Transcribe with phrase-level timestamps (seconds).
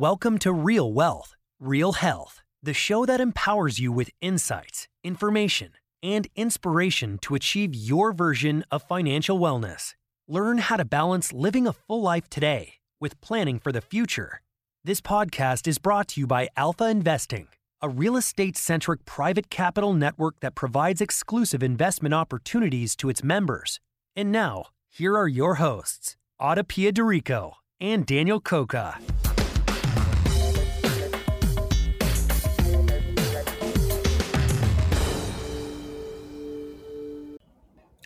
[0.00, 6.26] Welcome to Real Wealth, Real Health, the show that empowers you with insights, information, and
[6.34, 9.94] inspiration to achieve your version of financial wellness.
[10.26, 14.40] Learn how to balance living a full life today with planning for the future.
[14.82, 17.48] This podcast is brought to you by Alpha Investing,
[17.82, 23.80] a real estate centric private capital network that provides exclusive investment opportunities to its members.
[24.16, 28.98] And now, here are your hosts, Ada Piederico and Daniel Coca.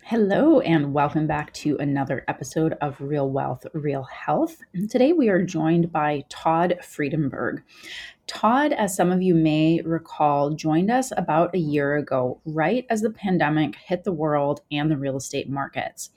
[0.09, 4.59] Hello, and welcome back to another episode of Real Wealth, Real Health.
[4.91, 7.63] Today we are joined by Todd Friedenberg.
[8.27, 13.01] Todd, as some of you may recall, joined us about a year ago, right as
[13.01, 16.11] the pandemic hit the world and the real estate markets.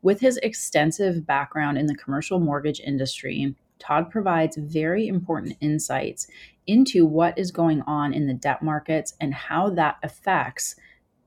[0.00, 6.26] With his extensive background in the commercial mortgage industry, Todd provides very important insights
[6.66, 10.74] into what is going on in the debt markets and how that affects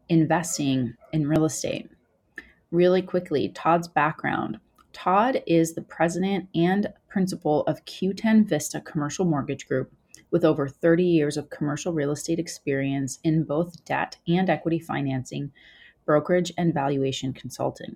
[0.10, 1.88] investing in real estate
[2.72, 4.60] really quickly Todd's background.
[4.94, 9.92] Todd is the president and principal of Q10 Vista Commercial Mortgage Group
[10.32, 15.52] with over 30 years of commercial real estate experience in both debt and equity financing,
[16.06, 17.96] brokerage, and valuation consulting.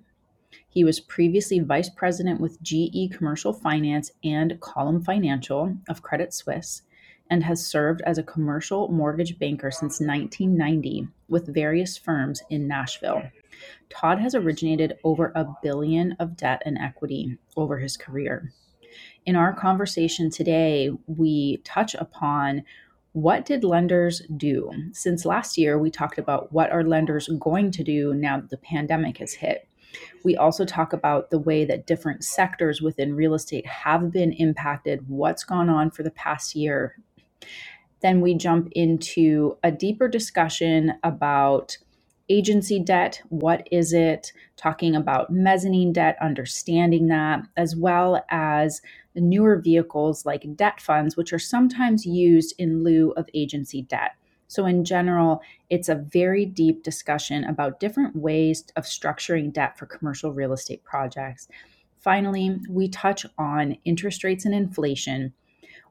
[0.68, 6.82] He was previously vice president with GE Commercial Finance and Column Financial of Credit Suisse
[7.30, 13.20] and has served as a commercial mortgage banker since 1990 with various firms in Nashville.
[13.90, 18.52] Todd has originated over a billion of debt and equity over his career.
[19.26, 22.62] In our conversation today, we touch upon
[23.14, 24.70] what did lenders do?
[24.92, 28.56] Since last year, we talked about what are lenders going to do now that the
[28.56, 29.66] pandemic has hit.
[30.22, 35.08] We also talk about the way that different sectors within real estate have been impacted,
[35.08, 36.96] what's gone on for the past year.
[38.04, 41.78] Then we jump into a deeper discussion about
[42.28, 48.82] agency debt, what is it, talking about mezzanine debt, understanding that, as well as
[49.14, 54.10] the newer vehicles like debt funds, which are sometimes used in lieu of agency debt.
[54.48, 59.86] So, in general, it's a very deep discussion about different ways of structuring debt for
[59.86, 61.48] commercial real estate projects.
[62.00, 65.32] Finally, we touch on interest rates and inflation.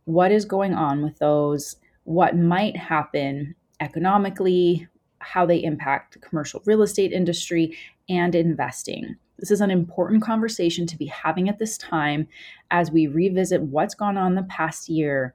[0.06, 1.78] What is going on with those?
[2.04, 4.88] What might happen economically,
[5.20, 7.78] how they impact the commercial real estate industry
[8.10, 9.16] and investing.
[9.40, 12.28] This is an important conversation to be having at this time
[12.72, 15.34] as we revisit what's gone on the past year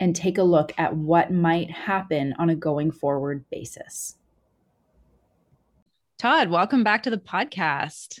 [0.00, 4.16] and take a look at what might happen on a going forward basis.
[6.18, 8.20] Todd, welcome back to the podcast.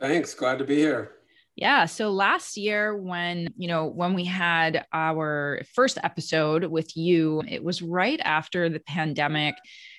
[0.00, 0.34] Thanks.
[0.34, 1.17] Glad to be here.
[1.58, 1.86] Yeah.
[1.86, 7.64] So last year, when, you know, when we had our first episode with you, it
[7.64, 9.56] was right after the pandemic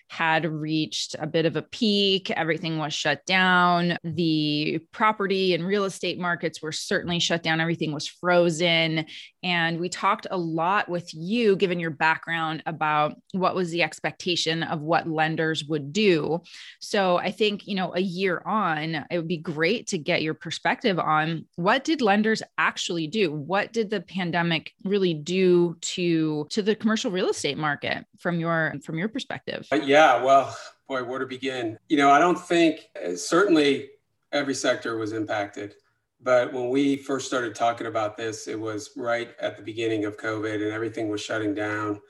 [0.08, 2.32] had reached a bit of a peak.
[2.32, 3.98] Everything was shut down.
[4.06, 7.60] The property and real estate markets were certainly shut down.
[7.60, 9.06] Everything was frozen.
[9.44, 14.64] And we talked a lot with you, given your background, about what was the expectation
[14.64, 16.42] of what lenders would do.
[16.80, 20.34] So I think, you know, a year on, it would be great to get your
[20.34, 23.32] perspective on what did lenders actually do?
[23.32, 28.76] What did the pandemic really do to to the commercial real estate market from your
[28.84, 29.68] from your perspective?
[29.72, 30.56] Uh, yeah, well,
[30.88, 31.78] boy, where to begin?
[31.88, 33.92] You know, I don't think uh, certainly
[34.32, 35.76] every sector was impacted.
[36.22, 40.18] But when we first started talking about this, it was right at the beginning of
[40.18, 42.02] COVID and everything was shutting down.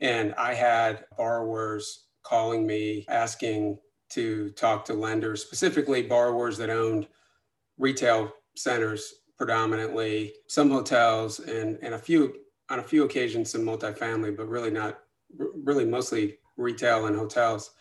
[0.00, 3.78] And I had borrowers calling me asking
[4.10, 7.08] to talk to lenders, specifically borrowers that owned
[7.78, 12.34] retail centers predominantly, some hotels, and, and a few,
[12.70, 15.00] on a few occasions, some multifamily, but really not,
[15.36, 17.72] really mostly retail and hotels.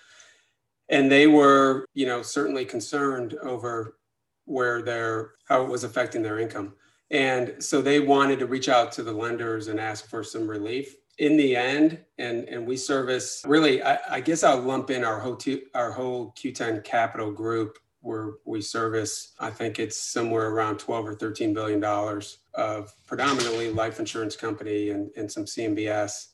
[0.90, 3.98] And they were, you know, certainly concerned over
[4.46, 6.74] where their how it was affecting their income.
[7.10, 10.96] And so they wanted to reach out to the lenders and ask for some relief.
[11.18, 15.20] In the end, and and we service really, I, I guess I'll lump in our
[15.20, 15.38] whole
[15.76, 19.34] our whole Q10 Capital group where we service.
[19.40, 24.90] I think it's somewhere around 12 or 13 billion dollars of predominantly life insurance company
[24.90, 26.30] and, and some CMBS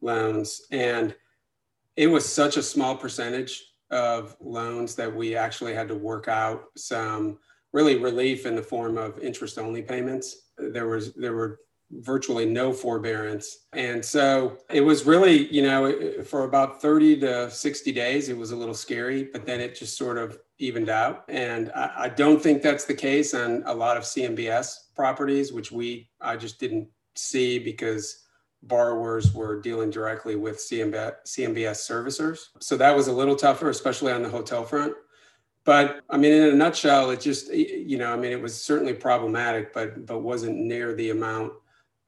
[0.00, 0.62] loans.
[0.70, 1.14] And
[1.96, 6.64] it was such a small percentage of loans that we actually had to work out
[6.76, 7.38] some
[7.72, 10.50] really relief in the form of interest only payments.
[10.58, 11.58] There was there were
[12.00, 13.66] virtually no forbearance.
[13.72, 18.50] And so it was really, you know, for about 30 to 60 days, it was
[18.50, 21.24] a little scary, but then it just sort of evened out.
[21.28, 25.70] And I, I don't think that's the case on a lot of CMBS properties, which
[25.70, 28.24] we, I just didn't see because
[28.62, 32.38] borrowers were dealing directly with CMBS, CMBS servicers.
[32.60, 34.94] So that was a little tougher, especially on the hotel front.
[35.64, 38.94] But I mean, in a nutshell, it just, you know, I mean, it was certainly
[38.94, 41.52] problematic, but but wasn't near the amount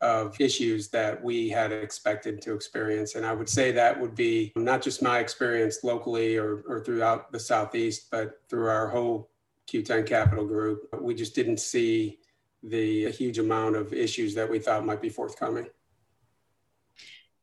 [0.01, 3.15] of issues that we had expected to experience.
[3.15, 7.33] And I would say that would be not just my experience locally or, or throughout
[7.33, 9.31] the Southeast, but through our whole
[9.67, 10.89] Q10 Capital Group.
[11.01, 12.19] We just didn't see
[12.63, 15.69] the huge amount of issues that we thought might be forthcoming.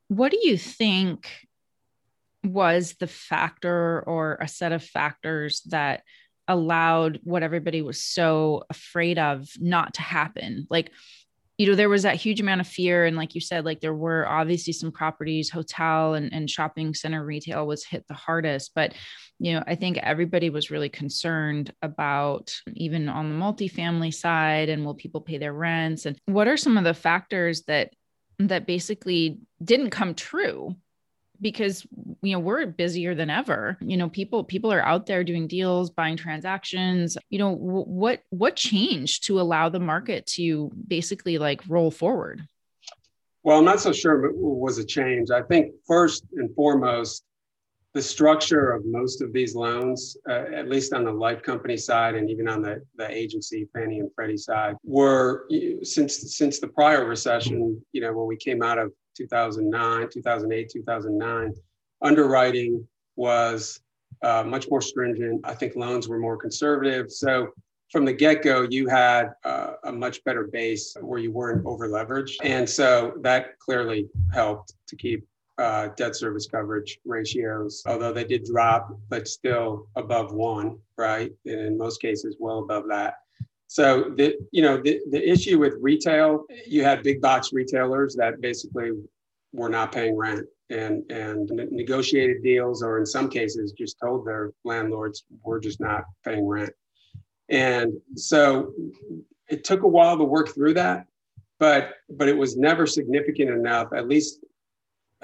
[0.08, 1.30] What do you think
[2.44, 6.04] was the factor or a set of factors that
[6.48, 10.68] allowed what everybody was so afraid of not to happen?
[10.70, 10.92] Like,
[11.58, 13.06] you know, there was that huge amount of fear.
[13.06, 17.24] And like you said, like there were obviously some properties, hotel and, and shopping center
[17.24, 18.72] retail was hit the hardest.
[18.74, 18.96] But,
[19.38, 24.84] you know, I think everybody was really concerned about even on the multifamily side and
[24.84, 26.08] will people pay their rents?
[26.08, 27.92] And what are some of the factors that
[28.40, 30.76] that basically didn't come true
[31.42, 31.86] because
[32.22, 33.78] you know we're busier than ever.
[33.82, 37.18] You know people people are out there doing deals buying transactions.
[37.30, 42.42] You know w- what what changed to allow the market to basically like roll forward?
[43.44, 45.32] Well i'm not so sure it was a change.
[45.32, 47.24] I think first and foremost
[47.94, 52.16] the structure of most of these loans, uh, at least on the life company side
[52.16, 55.46] and even on the, the agency Fannie and Freddie side, were
[55.84, 57.84] since since the prior recession.
[57.92, 61.54] You know, when we came out of 2009, 2008, 2009,
[62.02, 63.82] underwriting was
[64.24, 65.42] uh, much more stringent.
[65.44, 67.12] I think loans were more conservative.
[67.12, 67.50] So
[67.92, 71.90] from the get go, you had uh, a much better base where you weren't over
[71.90, 72.38] leveraged.
[72.44, 75.28] And so that clearly helped to keep
[75.58, 81.32] uh, debt service coverage ratios, although they did drop, but still above one, right?
[81.46, 83.16] And in most cases, well above that.
[83.72, 88.42] So the you know the, the issue with retail, you had big box retailers that
[88.42, 88.92] basically
[89.54, 94.52] were not paying rent and and negotiated deals, or in some cases just told their
[94.66, 96.74] landlords we're just not paying rent.
[97.48, 98.74] And so
[99.50, 101.06] it took a while to work through that,
[101.58, 104.44] but but it was never significant enough, at least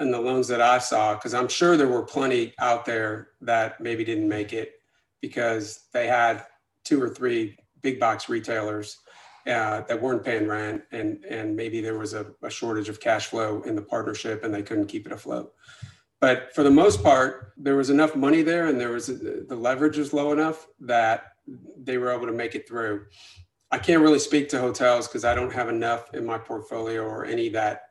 [0.00, 3.78] in the loans that I saw, because I'm sure there were plenty out there that
[3.78, 4.72] maybe didn't make it
[5.20, 6.46] because they had
[6.82, 8.98] two or three big box retailers
[9.46, 13.26] uh, that weren't paying rent, and and maybe there was a, a, shortage of cash
[13.26, 15.52] flow in the partnership, and they couldn't keep it afloat.
[16.20, 19.96] But for the most part, there was enough money there, and there was the leverage
[19.96, 21.32] was low enough that
[21.82, 23.06] they were able to make it through.
[23.70, 27.24] I can't really speak to hotels because I don't have enough in my portfolio or
[27.24, 27.82] any that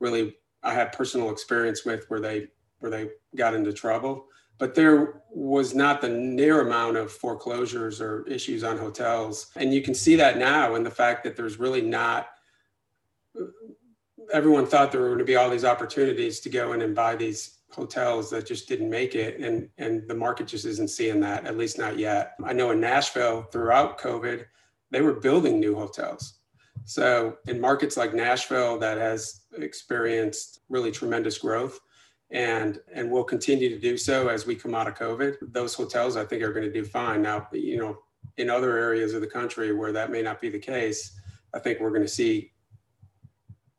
[0.00, 2.48] really I had personal experience with where they
[2.80, 4.26] where they got into trouble
[4.58, 9.50] but there was not the near amount of foreclosures or issues on hotels.
[9.56, 12.28] And you can see that now in the fact that there's really not,
[14.32, 17.16] everyone thought there were going to be all these opportunities to go in and buy
[17.16, 19.40] these hotels that just didn't make it.
[19.40, 22.34] And, and the market just isn't seeing that, at least not yet.
[22.44, 24.44] I know in Nashville throughout COVID,
[24.90, 26.34] they were building new hotels.
[26.84, 31.80] So in markets like Nashville that has experienced really tremendous growth,
[32.32, 35.52] and and we'll continue to do so as we come out of COVID.
[35.52, 37.22] Those hotels, I think, are going to do fine.
[37.22, 37.98] Now, you know,
[38.38, 41.18] in other areas of the country where that may not be the case,
[41.54, 42.52] I think we're going to see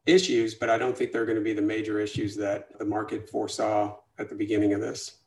[0.05, 3.29] issues, but I don't think they're going to be the major issues that the market
[3.29, 5.17] foresaw at the beginning of this.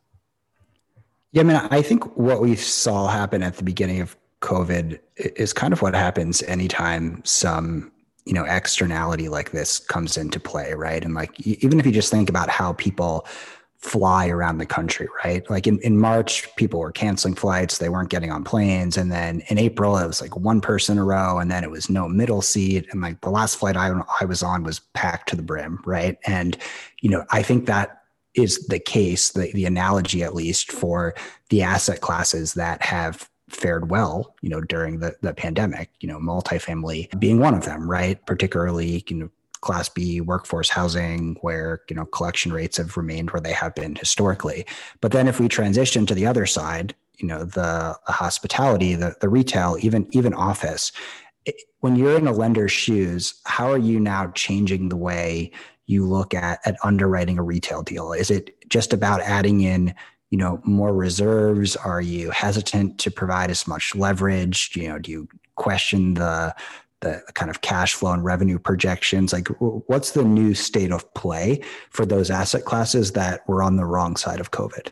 [1.32, 5.52] Yeah, I mean, I think what we saw happen at the beginning of COVID is
[5.52, 7.90] kind of what happens anytime some
[8.26, 11.02] you know externality like this comes into play right?
[11.04, 13.26] And like even if you just think about how people
[13.78, 15.48] fly around the country right?
[15.48, 19.42] Like in, in march people were canceling flights they weren't getting on planes and then
[19.48, 22.42] in april it was like one person a row and then it was no middle
[22.42, 25.80] seat and like the last flight i, I was on was packed to the brim
[25.86, 26.18] right?
[26.26, 26.56] And
[27.00, 28.02] you know i think that
[28.34, 31.14] is the case the, the analogy at least for
[31.50, 36.18] the asset classes that have fared well, you know, during the, the pandemic, you know,
[36.18, 38.24] multifamily being one of them, right?
[38.26, 43.40] Particularly, you know, class B workforce housing where, you know, collection rates have remained where
[43.40, 44.66] they have been historically.
[45.00, 49.16] But then if we transition to the other side, you know, the, the hospitality, the,
[49.20, 50.92] the retail, even, even office,
[51.46, 55.50] it, when you're in a lender's shoes, how are you now changing the way
[55.86, 58.12] you look at, at underwriting a retail deal?
[58.12, 59.94] Is it just about adding in
[60.30, 61.76] you know more reserves?
[61.76, 64.74] Are you hesitant to provide as much leverage?
[64.74, 66.54] You know do you question the
[67.00, 69.32] the kind of cash flow and revenue projections?
[69.32, 73.84] Like what's the new state of play for those asset classes that were on the
[73.84, 74.88] wrong side of covid?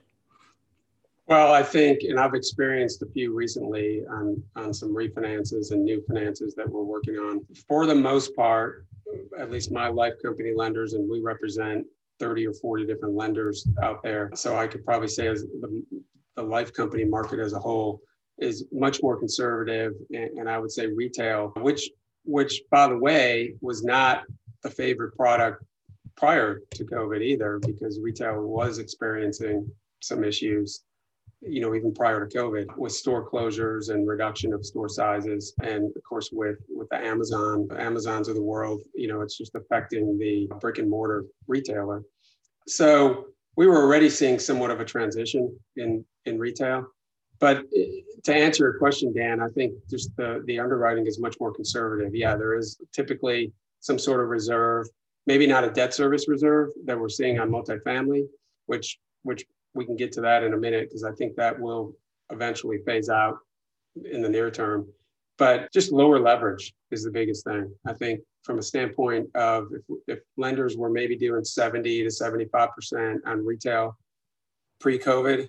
[1.26, 6.04] Well, I think, and I've experienced a few recently on, on some refinances and new
[6.06, 7.40] finances that we're working on.
[7.66, 8.86] For the most part,
[9.38, 11.86] at least my life company lenders, and we represent
[12.20, 14.30] 30 or 40 different lenders out there.
[14.34, 15.82] So I could probably say as the,
[16.36, 18.00] the life company market as a whole
[18.38, 21.90] is much more conservative and, and I would say retail, which
[22.26, 24.22] which by the way was not
[24.62, 25.62] the favorite product
[26.16, 30.84] prior to COVID either, because retail was experiencing some issues
[31.46, 35.94] you know, even prior to COVID, with store closures and reduction of store sizes, and
[35.96, 39.54] of course with with the Amazon, the Amazons of the world, you know, it's just
[39.54, 42.02] affecting the brick and mortar retailer.
[42.66, 46.86] So we were already seeing somewhat of a transition in in retail.
[47.40, 51.36] But eh, to answer your question, Dan, I think just the the underwriting is much
[51.40, 52.14] more conservative.
[52.14, 54.86] Yeah, there is typically some sort of reserve,
[55.26, 58.26] maybe not a debt service reserve that we're seeing on multifamily,
[58.66, 61.94] which which we can get to that in a minute because I think that will
[62.30, 63.38] eventually phase out
[64.10, 64.88] in the near term.
[65.36, 67.72] But just lower leverage is the biggest thing.
[67.86, 73.16] I think from a standpoint of if, if lenders were maybe doing 70 to 75%
[73.26, 73.98] on retail
[74.80, 75.48] pre-COVID,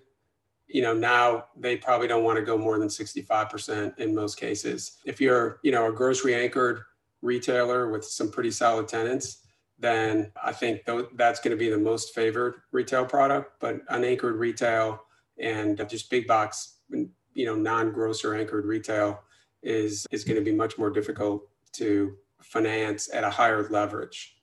[0.68, 4.98] you know, now they probably don't want to go more than 65% in most cases.
[5.06, 6.82] If you're, you know, a grocery anchored
[7.22, 9.45] retailer with some pretty solid tenants,
[9.80, 13.60] then I think th- that's going to be the most favored retail product.
[13.60, 15.02] But unanchored retail
[15.40, 19.22] and just big box, you know, non-grocer anchored retail
[19.64, 24.38] is is going to be much more difficult to finance at a higher leverage.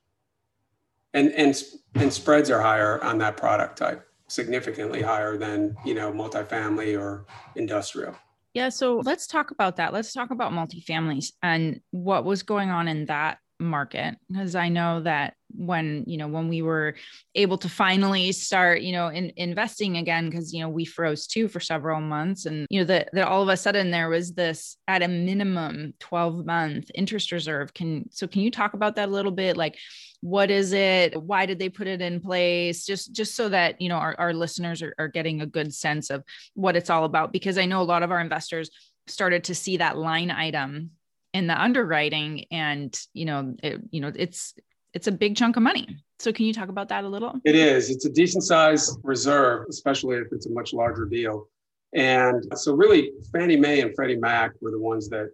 [1.15, 1.61] And and
[1.95, 7.27] and spreads are higher on that product type, significantly higher than you know multifamily or
[7.57, 8.17] industrial.
[8.55, 9.95] Yeah, so let's talk about that.
[9.95, 15.01] Let's talk about multifamilies and what was going on in that market because I know
[15.03, 16.95] that when you know when we were
[17.35, 21.49] able to finally start you know in, investing again because you know we froze too
[21.49, 22.47] for several months.
[22.47, 25.95] And you know that that all of a sudden there was this at a minimum
[26.01, 27.75] 12 month interest reserve.
[27.75, 29.57] Can so can you talk about that a little bit?
[29.57, 29.79] Like
[30.21, 31.21] what is it?
[31.21, 32.87] Why did they put it in place?
[32.87, 36.11] Just just so that you know our, our listeners are, are getting a good sense
[36.11, 36.23] of
[36.55, 38.71] what it's all about because i know a lot of our investors
[39.07, 40.91] started to see that line item
[41.33, 44.55] in the underwriting and you know it, you know it's
[44.95, 45.97] it's a big chunk of money.
[46.19, 47.41] So can you talk about that a little?
[47.45, 47.91] It is.
[47.91, 51.49] It's a decent size reserve especially if it's a much larger deal.
[51.95, 55.31] And so really fannie mae and freddie mac were the ones that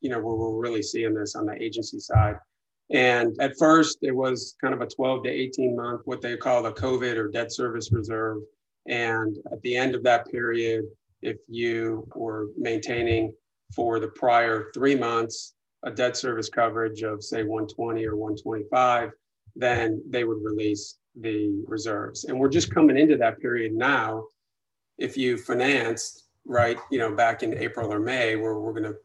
[0.00, 2.36] you know were, were really seeing this on the agency side.
[2.90, 6.62] And at first it was kind of a 12 to 18 month what they call
[6.62, 8.38] the covid or debt service reserve.
[8.88, 10.86] And at the end of that period
[11.22, 13.32] if you were maintaining
[13.74, 19.10] for the prior three months a debt service coverage of say 120 or 125,
[19.56, 22.24] then they would release the reserves.
[22.24, 24.24] And we're just coming into that period now.
[24.98, 28.96] If you financed right, you know, back in April or May, where we're going to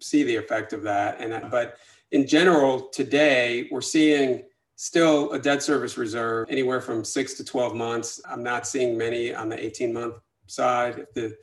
[0.00, 1.20] see the effect of that.
[1.20, 1.76] And but
[2.10, 4.44] in general, today we're seeing
[4.76, 8.20] still a debt service reserve anywhere from six to 12 months.
[8.28, 10.14] I'm not seeing many on the 18 month
[10.46, 11.00] side.
[11.00, 11.36] If the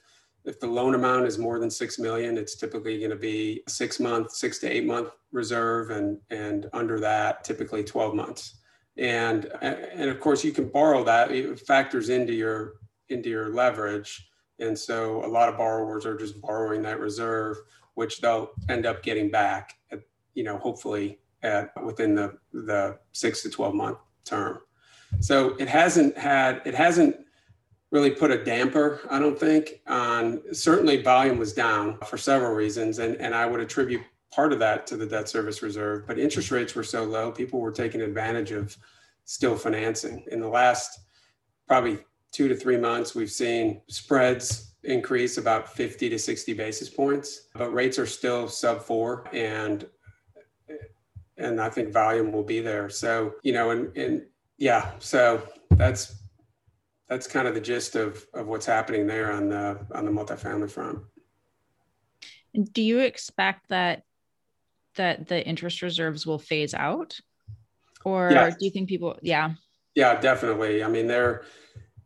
[0.48, 3.70] if the loan amount is more than six million, it's typically going to be a
[3.70, 8.60] six month, six to eight month reserve, and and under that, typically 12 months.
[8.98, 11.32] And and of course, you can borrow that.
[11.32, 12.76] It factors into your
[13.10, 17.58] into your leverage, and so a lot of borrowers are just borrowing that reserve,
[17.96, 19.74] which they'll end up getting back.
[19.92, 20.00] At,
[20.34, 24.60] you know, hopefully at within the the six to 12 month term.
[25.20, 27.18] So it hasn't had it hasn't
[27.92, 33.00] really put a damper, I don't think, on certainly volume was down for several reasons.
[33.00, 34.02] And, and I would attribute
[34.32, 36.06] part of that to the debt service reserve.
[36.06, 38.78] But interest rates were so low, people were taking advantage of
[39.26, 40.26] still financing.
[40.32, 41.00] In the last
[41.68, 42.00] probably
[42.32, 47.74] two to three months, we've seen spreads increase about 50 to 60 basis points, but
[47.74, 49.88] rates are still sub four and
[51.40, 52.90] and I think volume will be there.
[52.90, 54.24] So, you know, and, and
[54.58, 56.16] yeah, so that's
[57.10, 60.70] that's kind of the gist of of what's happening there on the on the multifamily
[60.70, 61.00] front.
[62.54, 64.04] And do you expect that
[64.96, 67.20] that the interest reserves will phase out,
[68.04, 69.18] or do you think people?
[69.22, 69.54] Yeah.
[69.96, 70.84] Yeah, definitely.
[70.84, 71.44] I mean, they're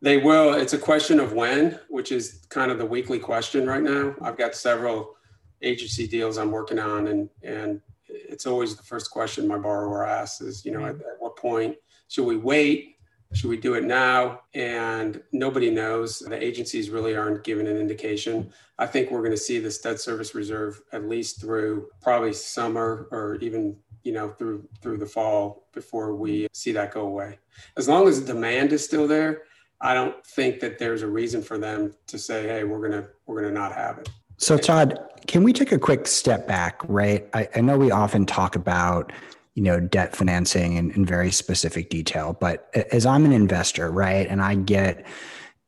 [0.00, 0.54] they will.
[0.54, 4.14] It's a question of when, which is kind of the weekly question right now.
[4.20, 5.14] I've got several
[5.62, 10.40] agency deals I'm working on, and and it's always the first question my borrower asks
[10.40, 11.00] is, you know, mm-hmm.
[11.00, 11.76] at, at what point
[12.08, 12.91] should we wait?
[13.32, 14.42] Should we do it now?
[14.54, 16.20] And nobody knows.
[16.20, 18.52] The agencies really aren't giving an indication.
[18.78, 23.08] I think we're going to see this debt service reserve at least through probably summer
[23.10, 27.38] or even you know through through the fall before we see that go away.
[27.76, 29.42] As long as the demand is still there,
[29.80, 33.42] I don't think that there's a reason for them to say, "Hey, we're gonna we're
[33.42, 36.80] gonna not have it." So, Todd, can we take a quick step back?
[36.88, 39.12] Right, I, I know we often talk about
[39.54, 44.26] you know debt financing in, in very specific detail, but as I'm an investor, right,
[44.26, 45.06] and I get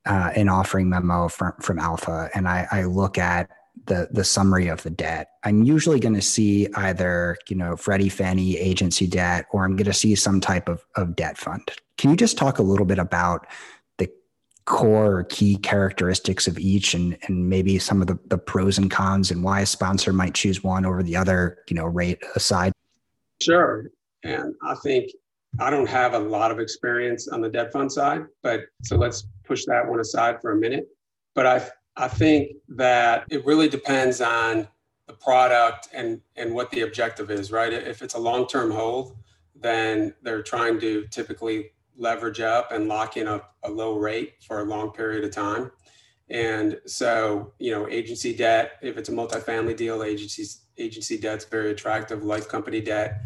[0.07, 3.50] uh, an offering memo from from Alpha, and I, I look at
[3.87, 8.09] the the summary of the debt, I'm usually going to see either you know Freddie
[8.09, 11.69] Fannie agency debt, or I'm going to see some type of of debt fund.
[11.99, 13.47] Can you just talk a little bit about
[13.99, 14.11] the
[14.64, 18.91] core or key characteristics of each, and and maybe some of the the pros and
[18.91, 22.73] cons, and why a sponsor might choose one over the other, you know, rate aside?
[23.41, 23.91] Sure,
[24.23, 25.11] and I think
[25.59, 29.26] I don't have a lot of experience on the debt fund side, but so let's
[29.45, 30.88] push that one aside for a minute.
[31.35, 34.67] But I I think that it really depends on
[35.07, 37.73] the product and and what the objective is, right?
[37.73, 39.17] If it's a long-term hold,
[39.55, 44.61] then they're trying to typically leverage up and lock in a, a low rate for
[44.61, 45.71] a long period of time.
[46.31, 51.71] And so, you know, agency debt, if it's a multifamily deal, agencies agency debt's very
[51.71, 52.25] attractive.
[52.25, 53.21] Life company debt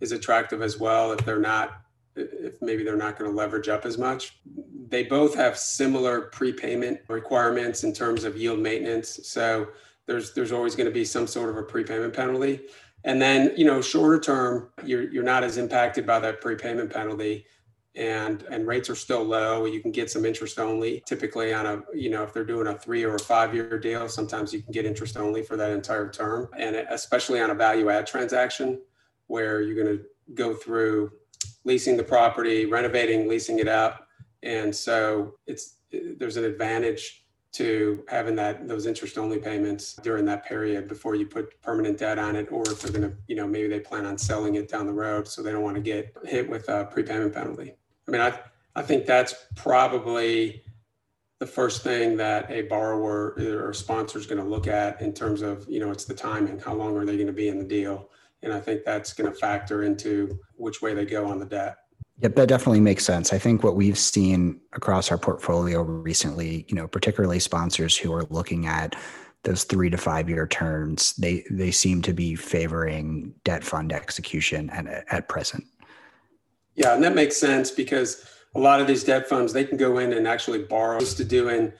[0.00, 1.82] is attractive as well if they're not
[2.16, 4.40] if maybe they're not going to leverage up as much.
[4.88, 9.20] They both have similar prepayment requirements in terms of yield maintenance.
[9.22, 9.68] So
[10.06, 12.62] there's there's always going to be some sort of a prepayment penalty.
[13.04, 17.46] And then, you know, shorter term, you're you're not as impacted by that prepayment penalty
[17.96, 19.64] and and rates are still low.
[19.64, 21.02] You can get some interest only.
[21.06, 24.08] Typically on a, you know, if they're doing a 3 or a 5 year deal,
[24.08, 26.48] sometimes you can get interest only for that entire term.
[26.56, 28.80] And especially on a value add transaction
[29.26, 30.04] where you're going to
[30.34, 31.12] go through
[31.64, 34.06] leasing the property, renovating, leasing it up.
[34.42, 40.44] And so it's there's an advantage to having that those interest only payments during that
[40.44, 43.46] period before you put permanent debt on it or if they're going to you know
[43.46, 46.14] maybe they plan on selling it down the road so they don't want to get
[46.24, 47.74] hit with a prepayment penalty
[48.06, 48.32] i mean i
[48.76, 50.62] i think that's probably
[51.40, 55.42] the first thing that a borrower or sponsor is going to look at in terms
[55.42, 57.64] of you know it's the timing how long are they going to be in the
[57.64, 58.10] deal
[58.42, 61.76] and I think that's going to factor into which way they go on the debt.
[62.22, 63.32] Yep, that definitely makes sense.
[63.32, 68.24] I think what we've seen across our portfolio recently, you know, particularly sponsors who are
[68.24, 68.94] looking at
[69.42, 74.68] those three to five year terms, they they seem to be favoring debt fund execution
[74.70, 75.64] at, at present.
[76.74, 79.98] Yeah, and that makes sense because a lot of these debt funds they can go
[79.98, 81.72] in and actually borrow to doing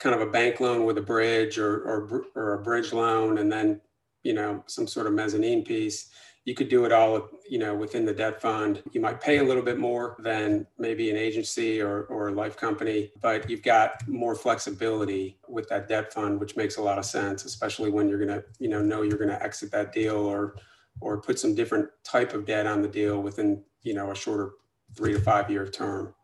[0.00, 3.50] kind of a bank loan with a bridge or, or, or a bridge loan and
[3.50, 3.80] then
[4.24, 6.10] you know, some sort of mezzanine piece.
[6.44, 8.82] You could do it all, you know, within the debt fund.
[8.92, 12.56] You might pay a little bit more than maybe an agency or, or a life
[12.56, 17.06] company, but you've got more flexibility with that debt fund, which makes a lot of
[17.06, 20.16] sense, especially when you're going to, you know, know you're going to exit that deal
[20.16, 20.56] or,
[21.00, 24.52] or put some different type of debt on the deal within, you know, a shorter
[24.94, 26.14] three to five year term.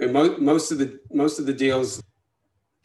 [0.00, 2.02] I mean, most, most of the most of the deals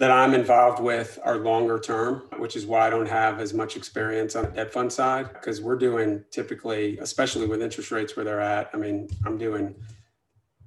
[0.03, 3.77] that I'm involved with are longer term, which is why I don't have as much
[3.77, 8.25] experience on the debt fund side because we're doing typically, especially with interest rates where
[8.25, 8.69] they're at.
[8.73, 9.73] I mean, I'm doing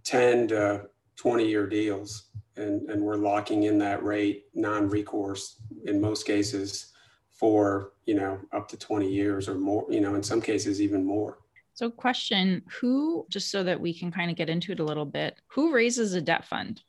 [0.05, 6.27] 10 to 20 year deals and, and we're locking in that rate non-recourse in most
[6.27, 6.95] cases
[7.31, 11.05] for, you know, up to 20 years or more, you know, in some cases even
[11.05, 11.41] more.
[11.75, 15.05] So question, who, just so that we can kind of get into it a little
[15.05, 16.81] bit, who raises a debt fund?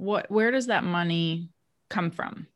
[0.00, 1.50] What where does that money
[1.88, 2.46] come from?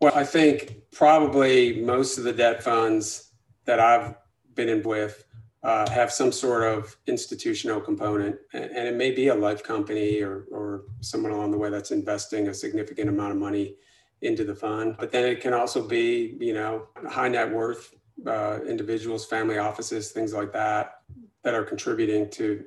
[0.00, 3.32] Well, I think probably most of the debt funds
[3.64, 4.14] that I've
[4.54, 5.24] been in with
[5.62, 10.44] uh, have some sort of institutional component, and, it may be a life company or,
[10.52, 13.74] or someone along the way that's investing a significant amount of money
[14.20, 14.96] into the fund.
[14.98, 17.94] But then it can also be, you know, high net worth
[18.26, 21.00] uh, individuals, family offices, things like that,
[21.42, 22.64] that are contributing to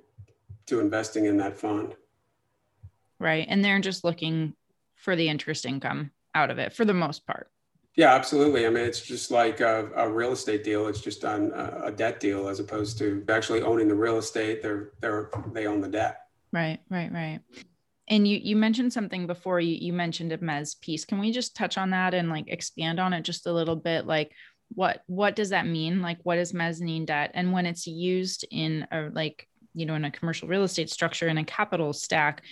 [0.65, 1.95] to investing in that fund
[3.19, 3.45] right?
[3.49, 4.53] And they're just looking
[4.95, 7.49] for the interest income out of it for the most part.
[7.95, 8.65] Yeah, absolutely.
[8.65, 10.88] I mean, it's just like a, a real estate deal.
[10.88, 14.17] It's just on a, uh, a, debt deal as opposed to actually owning the real
[14.17, 14.62] estate.
[14.62, 16.21] They're they're they own the debt.
[16.53, 17.39] Right, right, right.
[18.08, 19.60] And you you mentioned something before.
[19.60, 21.03] You you mentioned a mez piece.
[21.03, 24.08] Can we just touch on that and like expand on it just a little bit?
[24.08, 24.32] Like
[24.75, 26.01] what what does that mean?
[26.01, 27.32] Like what is mezzanine debt?
[27.34, 31.27] And when it's used in a like you know in a commercial real estate structure
[31.27, 32.43] in a capital stack,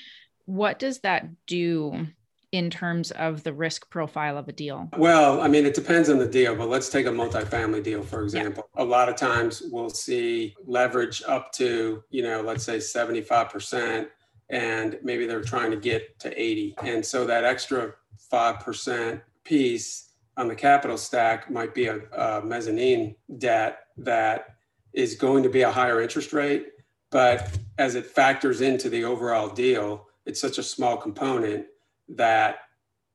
[0.47, 2.07] what does that do
[2.51, 4.89] in terms of the risk profile of a deal?
[4.97, 8.23] Well, I mean, it depends on the deal, but let's take a multifamily deal, for
[8.23, 8.69] example.
[8.75, 8.83] Yeah.
[8.83, 14.07] A lot of times we'll see leverage up to, you know, let's say 75%,
[14.49, 16.75] and maybe they're trying to get to 80.
[16.81, 17.93] And so that extra
[18.31, 24.55] 5% piece on the capital stack might be a, a mezzanine debt that
[24.93, 26.67] is going to be a higher interest rate.
[27.12, 31.65] But as it factors into the overall deal, it's such a small component
[32.09, 32.57] that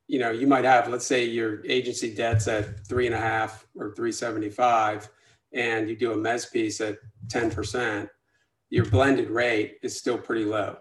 [0.08, 3.66] you know you might have let's say your agency debt's at three and a half
[3.76, 5.08] or 375
[5.52, 6.98] and you do a mez piece at
[7.28, 8.08] 10%
[8.70, 10.78] your blended rate is still pretty low.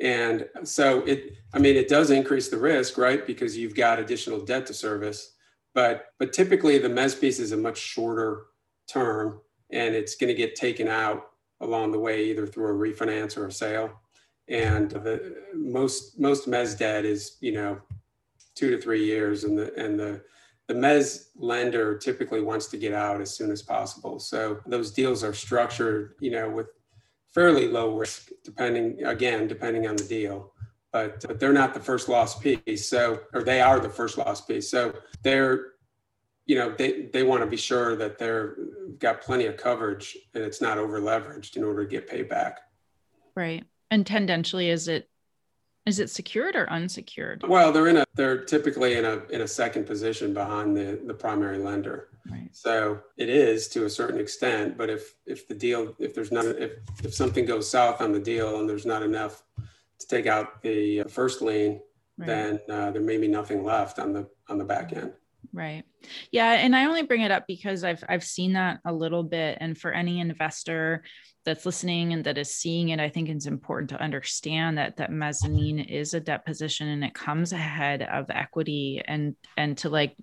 [0.00, 4.40] And so it i mean it does increase the risk right because you've got additional
[4.44, 5.34] debt to service
[5.72, 8.46] but but typically the mez piece is a much shorter
[8.88, 13.36] term and it's going to get taken out along the way either through a refinance
[13.36, 14.00] or a sale
[14.48, 17.80] and the most most mez debt is you know
[18.54, 20.22] two to three years and the and the
[20.68, 25.24] the mez lender typically wants to get out as soon as possible so those deals
[25.24, 26.68] are structured you know with
[27.34, 30.52] fairly low risk, depending again, depending on the deal.
[30.92, 32.88] But, but they're not the first loss piece.
[32.88, 34.70] So, or they are the first loss piece.
[34.70, 35.72] So they're,
[36.46, 38.56] you know, they, they want to be sure that they're
[39.00, 42.60] got plenty of coverage and it's not over leveraged in order to get paid back.
[43.34, 43.64] Right.
[43.90, 45.08] And tendentially, is it
[45.86, 47.44] is it secured or unsecured?
[47.46, 51.14] Well, they're in a they're typically in a in a second position behind the the
[51.14, 52.08] primary lender.
[52.30, 52.48] Right.
[52.52, 56.46] So it is to a certain extent, but if if the deal if there's not
[56.46, 59.42] if if something goes south on the deal and there's not enough
[59.98, 61.80] to take out the uh, first lien,
[62.16, 62.26] right.
[62.26, 65.12] then uh, there may be nothing left on the on the back end.
[65.54, 65.84] Right.
[66.32, 69.58] Yeah, and I only bring it up because I've I've seen that a little bit
[69.60, 71.04] and for any investor
[71.44, 75.12] that's listening and that is seeing it, I think it's important to understand that that
[75.12, 80.16] mezzanine is a debt position and it comes ahead of equity and and to like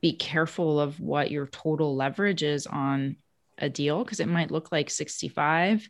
[0.00, 3.16] be careful of what your total leverage is on
[3.58, 5.88] a deal because it might look like 65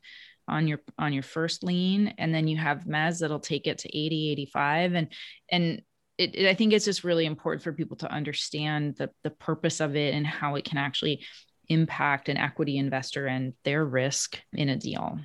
[0.48, 3.88] on your on your first lien and then you have mez that'll take it to
[3.88, 5.08] 80 85 and
[5.50, 5.82] and
[6.18, 9.81] it, it, I think it's just really important for people to understand the the purpose
[9.81, 11.24] of it and how it can actually
[11.68, 15.18] impact an equity investor and their risk in a deal?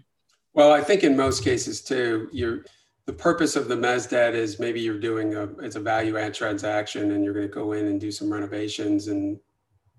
[0.54, 2.66] Well, I think in most cases too, you're
[3.06, 6.34] the purpose of the mez debt is maybe you're doing a it's a value add
[6.34, 9.40] transaction and you're going to go in and do some renovations and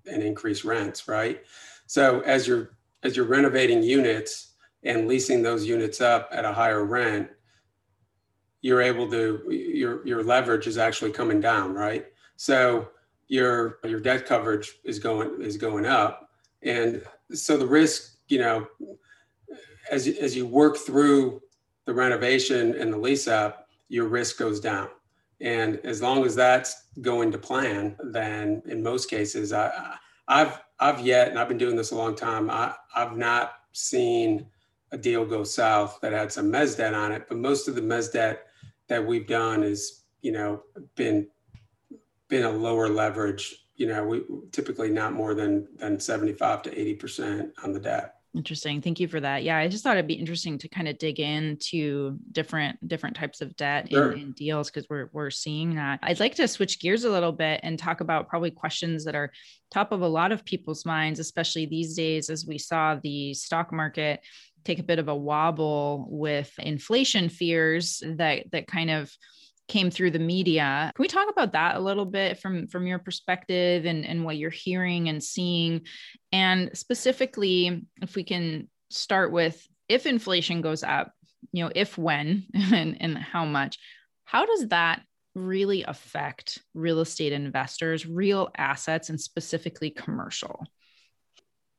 [0.06, 1.42] and increase rents, right?
[1.86, 4.52] So as you're as you're renovating units
[4.84, 7.30] and leasing those units up at a higher rent,
[8.62, 12.06] you're able to your your leverage is actually coming down, right?
[12.36, 12.88] So
[13.28, 16.30] your your debt coverage is going is going up
[16.62, 18.66] and so the risk, you know,
[19.90, 21.42] as, as you work through
[21.86, 24.88] the renovation and the lease up, your risk goes down.
[25.40, 29.96] And as long as that's going to plan, then in most cases, I,
[30.28, 32.50] I've I've yet, and I've been doing this a long time.
[32.50, 34.46] I, I've not seen
[34.90, 37.80] a deal go south that had some mez debt on it, but most of the
[37.80, 38.46] mez debt
[38.88, 40.62] that we've done is, you know,
[40.96, 41.28] been
[42.28, 47.50] been a lower leverage you know, we typically not more than than 75 to 80%
[47.64, 48.14] on the debt.
[48.34, 48.80] Interesting.
[48.80, 49.42] Thank you for that.
[49.42, 53.40] Yeah, I just thought it'd be interesting to kind of dig into different different types
[53.40, 54.12] of debt sure.
[54.12, 55.98] in, in, deals because we're we're seeing that.
[56.02, 59.32] I'd like to switch gears a little bit and talk about probably questions that are
[59.70, 63.70] top of a lot of people's minds, especially these days as we saw the stock
[63.72, 64.20] market
[64.64, 69.10] take a bit of a wobble with inflation fears that that kind of
[69.68, 70.92] came through the media.
[70.94, 74.36] Can we talk about that a little bit from from your perspective and and what
[74.36, 75.82] you're hearing and seeing
[76.32, 81.12] and specifically if we can start with if inflation goes up,
[81.52, 83.78] you know, if when and and how much,
[84.24, 85.02] how does that
[85.34, 90.64] really affect real estate investors, real assets and specifically commercial?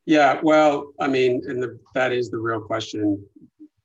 [0.05, 3.23] Yeah, well, I mean, and the, that is the real question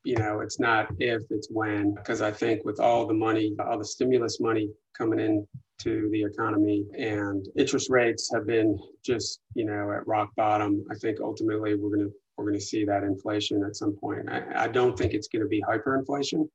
[0.08, 1.92] you know, it's not if, it's when.
[1.94, 5.46] Because I think with all the money, all the stimulus money coming in
[5.80, 10.82] to the economy and interest rates have been just, you know, at rock bottom.
[10.90, 14.30] I think ultimately we're gonna we're gonna see that inflation at some point.
[14.30, 16.48] I, I don't think it's gonna be hyperinflation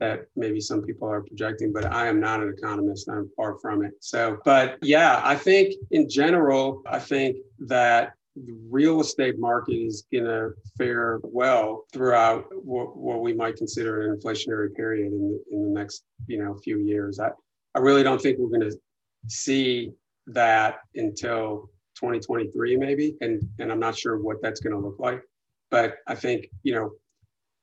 [0.00, 3.08] that maybe some people are projecting, but I am not an economist.
[3.08, 3.92] I'm far from it.
[4.00, 10.04] So, but yeah, I think in general, I think that the real estate market is
[10.12, 15.56] going to fare well throughout what, what, we might consider an inflationary period in the,
[15.56, 17.18] in the next you know few years.
[17.18, 17.30] I,
[17.74, 18.76] I really don't think we're going to
[19.28, 19.92] see
[20.28, 25.22] that until 2023 maybe and and I'm not sure what that's going to look like
[25.70, 26.90] but I think you know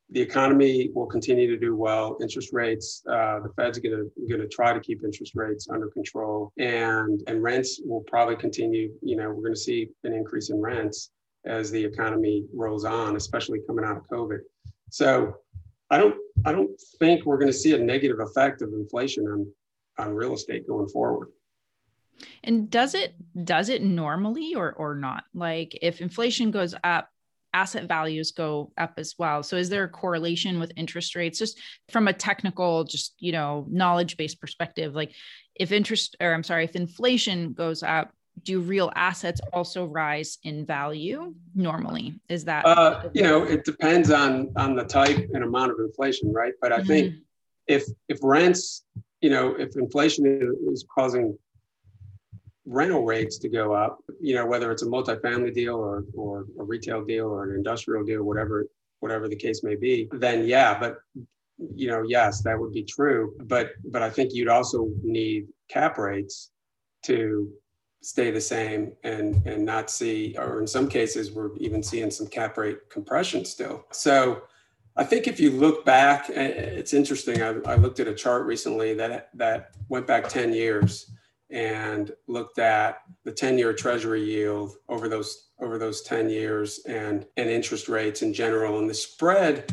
[0.09, 2.17] the economy will continue to do well.
[2.21, 7.21] Interest rates, uh, the Fed's going to try to keep interest rates under control, and
[7.27, 8.91] and rents will probably continue.
[9.01, 11.11] You know, we're going to see an increase in rents
[11.45, 14.39] as the economy rolls on, especially coming out of COVID.
[14.89, 15.35] So,
[15.89, 19.51] I don't I don't think we're going to see a negative effect of inflation on
[19.97, 21.29] on real estate going forward.
[22.43, 25.23] And does it does it normally or or not?
[25.33, 27.09] Like if inflation goes up
[27.53, 29.43] asset values go up as well.
[29.43, 33.65] So is there a correlation with interest rates just from a technical just, you know,
[33.69, 35.13] knowledge-based perspective like
[35.55, 38.11] if interest or I'm sorry, if inflation goes up,
[38.41, 42.19] do real assets also rise in value normally?
[42.29, 46.33] Is that uh, you know, it depends on on the type and amount of inflation,
[46.33, 46.53] right?
[46.59, 46.87] But I mm-hmm.
[46.87, 47.15] think
[47.67, 48.83] if if rents,
[49.21, 50.25] you know, if inflation
[50.71, 51.37] is causing
[52.65, 56.63] rental rates to go up, you know, whether it's a multifamily deal or, or a
[56.63, 58.67] retail deal or an industrial deal, whatever,
[58.99, 60.97] whatever the case may be, then yeah, but
[61.75, 63.33] you know, yes, that would be true.
[63.43, 66.51] But but I think you'd also need cap rates
[67.03, 67.51] to
[68.01, 72.27] stay the same and and not see, or in some cases, we're even seeing some
[72.27, 73.85] cap rate compression still.
[73.91, 74.43] So
[74.95, 77.41] I think if you look back, it's interesting.
[77.41, 81.11] I, I looked at a chart recently that that went back 10 years
[81.53, 87.49] and looked at the 10-year treasury yield over those over those 10 years and and
[87.49, 88.79] interest rates in general.
[88.79, 89.71] And the spread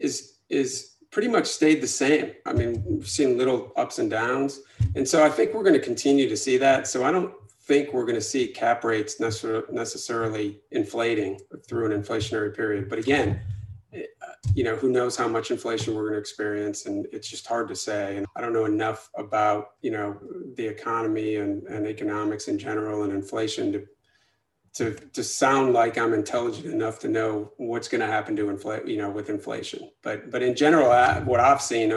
[0.00, 2.32] is is pretty much stayed the same.
[2.44, 4.60] I mean we've seen little ups and downs.
[4.96, 6.88] And so i think we're going to continue to see that.
[6.88, 12.54] So i don't think we're going to see cap rates necessarily inflating through an inflationary
[12.54, 12.90] period.
[12.90, 13.40] But again
[14.54, 16.86] you know, who knows how much inflation we're going to experience.
[16.86, 18.16] And it's just hard to say.
[18.16, 20.18] And I don't know enough about, you know,
[20.56, 23.86] the economy and, and economics in general and inflation to,
[24.74, 28.86] to, to sound like I'm intelligent enough to know what's going to happen to inflate,
[28.86, 29.90] you know, with inflation.
[30.02, 31.92] But, but in general, I, what I've seen,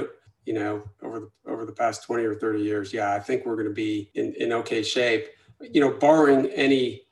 [0.46, 3.56] you know, over the, over the past 20 or 30 years, yeah, I think we're
[3.56, 5.28] going to be in, in okay shape,
[5.60, 7.08] you know, barring any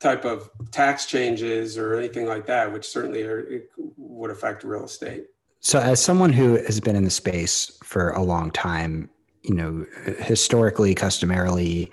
[0.00, 3.62] type of tax changes or anything like that, which certainly are,
[4.20, 5.24] would affect real estate.
[5.60, 9.10] So, as someone who has been in the space for a long time,
[9.42, 9.86] you know,
[10.18, 11.90] historically, customarily,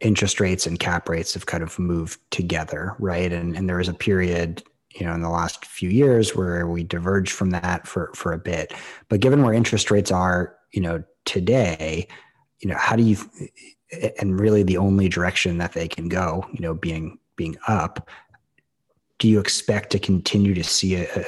[0.00, 3.32] interest rates and cap rates have kind of moved together, right?
[3.32, 4.62] And and there was a period,
[4.94, 8.38] you know, in the last few years where we diverged from that for for a
[8.38, 8.72] bit.
[9.08, 12.08] But given where interest rates are, you know, today,
[12.60, 13.16] you know, how do you
[14.18, 18.08] and really the only direction that they can go, you know, being being up,
[19.18, 21.24] do you expect to continue to see a, a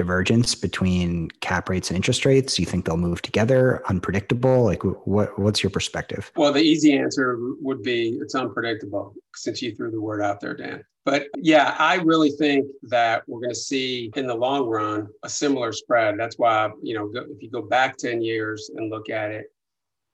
[0.00, 2.58] divergence between cap rates and interest rates?
[2.58, 3.82] You think they'll move together?
[3.90, 4.64] Unpredictable?
[4.64, 6.32] Like, what what's your perspective?
[6.36, 10.56] Well, the easy answer would be it's unpredictable, since you threw the word out there,
[10.56, 10.82] Dan.
[11.04, 15.28] But yeah, I really think that we're going to see in the long run a
[15.28, 16.18] similar spread.
[16.18, 19.52] That's why you know if you go back ten years and look at it,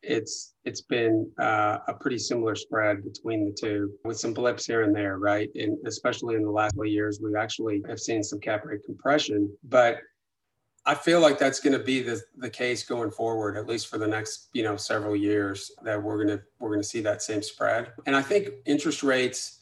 [0.06, 4.82] it's it's been uh, a pretty similar spread between the two with some blips here
[4.82, 5.50] and there right?
[5.54, 9.52] And especially in the last couple years we've actually have seen some cap rate compression
[9.64, 9.98] but
[10.84, 13.98] i feel like that's going to be the, the case going forward at least for
[13.98, 17.22] the next you know several years that we're going to we're going to see that
[17.22, 17.92] same spread.
[18.06, 19.56] And i think interest rates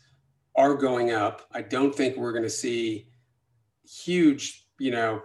[0.57, 1.43] are going up.
[1.53, 3.09] I don't think we're going to see
[3.87, 5.21] huge you know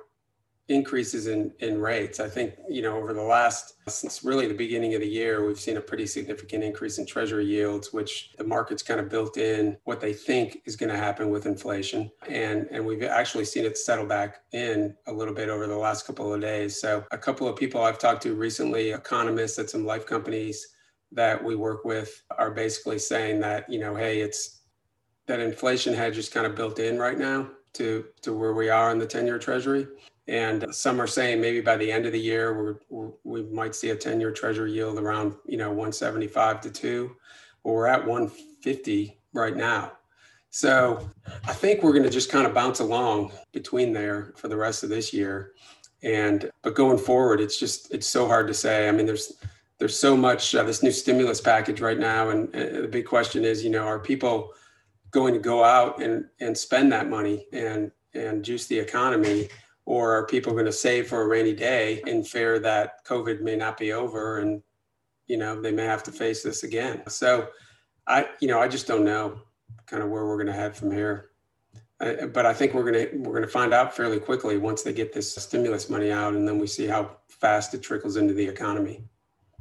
[0.70, 2.20] increases in, in rates.
[2.20, 5.60] I think, you know, over the last, since really the beginning of the year, we've
[5.60, 9.78] seen a pretty significant increase in treasury yields, which the market's kind of built in
[9.86, 12.12] what they think is going to happen with inflation.
[12.28, 16.06] And, and we've actually seen it settle back in a little bit over the last
[16.06, 16.80] couple of days.
[16.80, 20.68] So a couple of people I've talked to recently, economists at some life companies
[21.12, 24.62] that we work with are basically saying that, you know, hey, it's
[25.26, 28.92] that inflation hedge is kind of built in right now to, to where we are
[28.92, 29.88] in the 10 year treasury.
[30.30, 33.90] And some are saying maybe by the end of the year, we're, we might see
[33.90, 37.16] a 10 year treasury yield around, you know, 175 to two,
[37.64, 39.94] or we're at 150 right now.
[40.52, 41.10] So
[41.46, 44.84] I think we're going to just kind of bounce along between there for the rest
[44.84, 45.54] of this year.
[46.04, 48.88] And, but going forward, it's just, it's so hard to say.
[48.88, 49.34] I mean, there's,
[49.80, 52.30] there's so much uh, this new stimulus package right now.
[52.30, 54.54] And the big question is, you know, are people
[55.10, 59.50] going to go out and, and spend that money and, and juice the economy?
[59.90, 63.56] Or are people going to save for a rainy day in fear that COVID may
[63.56, 64.62] not be over and,
[65.26, 67.02] you know, they may have to face this again?
[67.08, 67.48] So
[68.06, 69.40] I, you know, I just don't know
[69.88, 71.32] kind of where we're going to head from here.
[72.00, 74.84] I, but I think we're going to we're going to find out fairly quickly once
[74.84, 78.36] they get this stimulus money out, and then we see how fast it trickles into
[78.36, 79.04] the economy.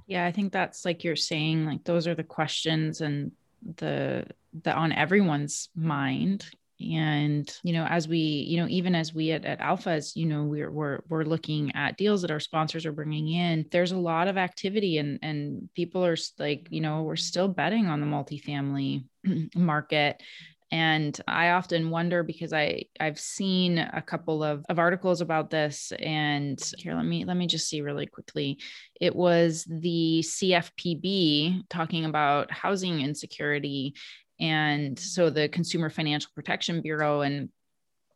[0.06, 1.64] Yeah, I think that's like you're saying.
[1.64, 3.32] Like those are the questions and
[3.76, 4.26] the
[4.62, 6.44] the on everyone's mind
[6.80, 10.44] and you know as we you know even as we at, at alphas you know
[10.44, 14.28] we're, we're we're looking at deals that our sponsors are bringing in there's a lot
[14.28, 19.04] of activity and and people are like you know we're still betting on the multifamily
[19.56, 20.22] market.
[20.70, 25.94] And i often wonder because i i've seen a couple of, of articles about this
[25.98, 28.58] and here let me let me just see really quickly.
[29.00, 33.94] It was the cfpb talking about housing insecurity
[34.40, 37.48] and so the Consumer Financial Protection Bureau and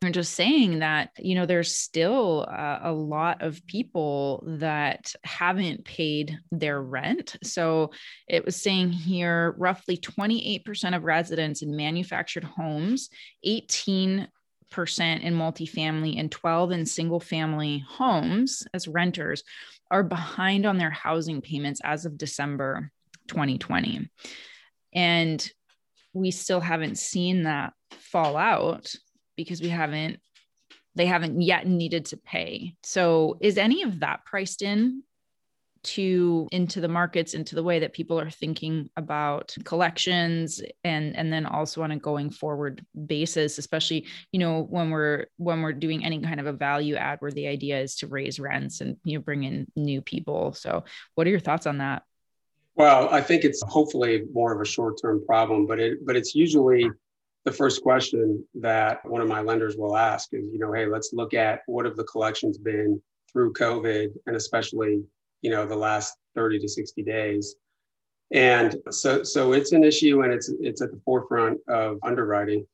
[0.01, 5.85] We're just saying that, you know, there's still uh, a lot of people that haven't
[5.85, 7.37] paid their rent.
[7.43, 7.91] So
[8.27, 13.09] it was saying here roughly 28% of residents in manufactured homes,
[13.43, 14.27] 18
[14.69, 19.43] percent in multifamily and 12 in single family homes as renters
[19.91, 22.91] are behind on their housing payments as of December
[23.27, 24.09] 2020.
[24.93, 25.51] And
[26.13, 28.93] we still haven't seen that fall out
[29.35, 30.19] because we haven't
[30.95, 32.75] they haven't yet needed to pay.
[32.83, 35.03] So is any of that priced in
[35.83, 41.31] to into the markets into the way that people are thinking about collections and and
[41.31, 46.05] then also on a going forward basis especially you know when we're when we're doing
[46.05, 49.17] any kind of a value add where the idea is to raise rents and you
[49.17, 52.03] know bring in new people so what are your thoughts on that
[52.75, 56.89] well, I think it's hopefully more of a short-term problem, but it but it's usually
[57.45, 61.11] the first question that one of my lenders will ask is, you know, hey, let's
[61.13, 65.03] look at what have the collections been through COVID and especially,
[65.41, 67.55] you know, the last 30 to 60 days.
[68.31, 72.65] And so so it's an issue and it's it's at the forefront of underwriting.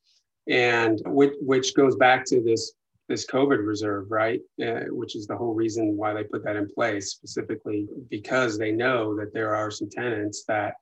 [0.48, 2.74] And which which goes back to this
[3.10, 4.40] this COVID reserve, right?
[4.64, 8.72] Uh, which is the whole reason why they put that in place, specifically because they
[8.72, 10.76] know that there are some tenants that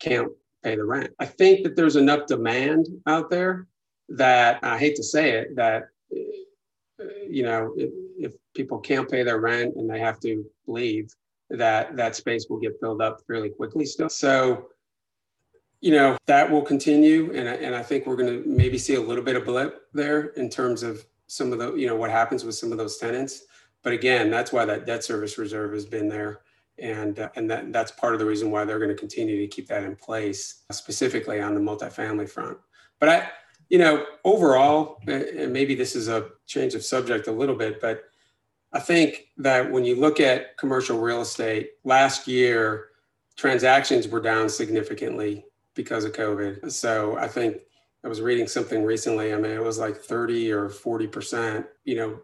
[0.00, 0.28] can't
[0.62, 1.12] pay the rent.
[1.20, 3.68] I think that there's enough demand out there
[4.10, 9.22] that I hate to say it, that uh, you know, if, if people can't pay
[9.22, 11.14] their rent and they have to leave,
[11.48, 14.08] that that space will get filled up fairly quickly still.
[14.08, 14.68] So
[15.80, 19.00] you know that will continue and, and i think we're going to maybe see a
[19.00, 22.44] little bit of blip there in terms of some of the, you know, what happens
[22.44, 23.44] with some of those tenants.
[23.82, 26.40] But again, that's why that debt service reserve has been there.
[26.78, 29.46] And, uh, and that, that's part of the reason why they're going to continue to
[29.46, 32.58] keep that in place, specifically on the multifamily front.
[33.00, 33.30] But I,
[33.70, 38.04] you know, overall, and maybe this is a change of subject a little bit, but
[38.74, 42.88] I think that when you look at commercial real estate, last year
[43.36, 46.70] transactions were down significantly because of COVID.
[46.70, 47.62] So I think
[48.04, 49.32] I was reading something recently.
[49.32, 52.20] I mean, it was like 30 or 40%, you know,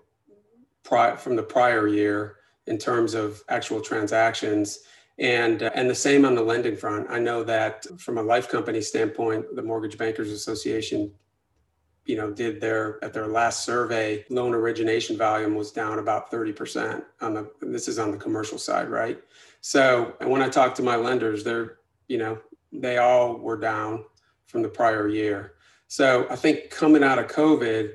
[0.83, 2.37] pri- from the prior year
[2.67, 4.81] in terms of actual transactions.
[5.19, 7.09] And, uh, and the same on the lending front.
[7.11, 11.13] I know that from a life company standpoint, the Mortgage Bankers Association,
[12.07, 17.05] you know, did their, at their last survey, loan origination volume was down about 30%
[17.21, 19.21] on the, this is on the commercial side, right?
[19.61, 22.39] So, and when I talk to my lenders, they're, you know,
[22.73, 24.05] they all were down
[24.47, 25.55] from the prior year.
[25.89, 27.95] So I think coming out of COVID,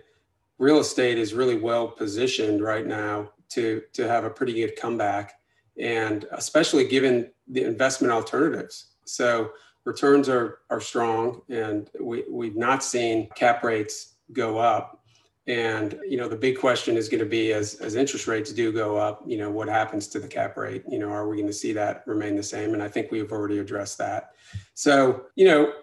[0.57, 5.33] real estate is really well positioned right now to to have a pretty good comeback,
[5.79, 8.93] and especially given the investment alternatives.
[9.05, 9.51] So
[9.85, 14.99] returns are are strong, and we we've not seen cap rates go up.
[15.45, 18.71] And you know the big question is going to be as as interest rates do
[18.71, 20.83] go up, you know what happens to the cap rate?
[20.89, 22.73] You know, are we going to see that remain the same?
[22.73, 24.31] And I think we've already addressed that.
[24.73, 25.73] So you know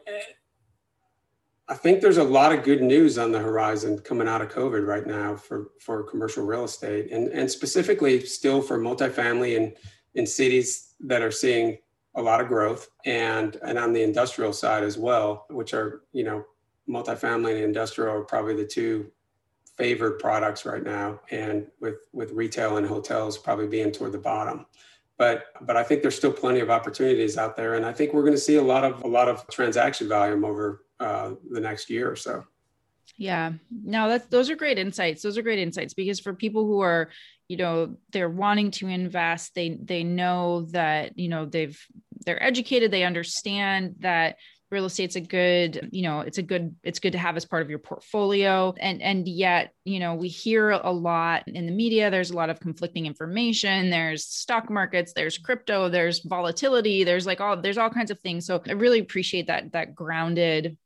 [1.70, 4.84] I think there's a lot of good news on the horizon coming out of COVID
[4.84, 9.76] right now for, for commercial real estate and, and specifically still for multifamily and
[10.14, 11.78] in cities that are seeing
[12.16, 16.24] a lot of growth and, and on the industrial side as well, which are, you
[16.24, 16.44] know,
[16.88, 19.08] multifamily and industrial are probably the two
[19.76, 21.20] favored products right now.
[21.30, 24.66] And with, with retail and hotels probably being toward the bottom
[25.18, 28.22] but but I think there's still plenty of opportunities out there, and I think we're
[28.22, 31.90] going to see a lot of a lot of transaction volume over uh, the next
[31.90, 32.44] year or so.
[33.16, 35.22] Yeah, no, that's those are great insights.
[35.22, 37.10] Those are great insights because for people who are,
[37.48, 41.78] you know, they're wanting to invest, they they know that you know they've
[42.24, 44.36] they're educated, they understand that
[44.70, 47.62] real estate's a good you know it's a good it's good to have as part
[47.62, 52.10] of your portfolio and and yet you know we hear a lot in the media
[52.10, 57.40] there's a lot of conflicting information there's stock markets there's crypto there's volatility there's like
[57.40, 60.76] all there's all kinds of things so i really appreciate that that grounded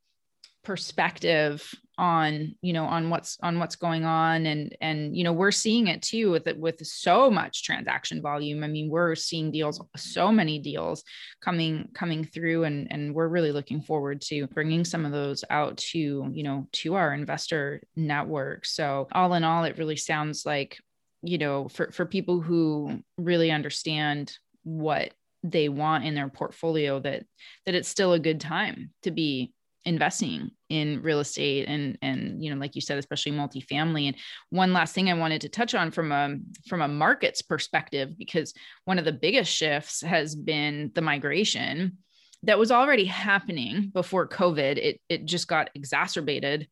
[0.64, 4.46] perspective on you know on what's on what's going on.
[4.46, 8.64] And and you know we're seeing it too with it with so much transaction volume.
[8.64, 11.05] I mean we're seeing deals so many deals
[11.40, 15.77] coming coming through and and we're really looking forward to bringing some of those out
[15.77, 18.67] to you know to our investor network.
[18.67, 20.79] So all in all it really sounds like
[21.23, 25.12] you know for for people who really understand what
[25.44, 27.25] they want in their portfolio that
[27.67, 29.52] that it's still a good time to be
[29.85, 34.06] investing in real estate and and you know like you said especially multifamily.
[34.06, 34.16] And
[34.50, 38.54] one last thing i wanted to touch on from a from a markets perspective because
[38.85, 41.98] one of the biggest shifts has been the migration
[42.42, 44.78] that was already happening before covid.
[44.78, 46.68] It it just got exacerbated